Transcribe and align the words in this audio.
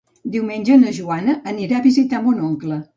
Diumenge 0.35 0.79
na 0.85 0.95
Joana 1.01 1.37
anirà 1.55 1.81
a 1.81 1.87
visitar 1.89 2.27
mon 2.29 2.45
oncle. 2.53 2.85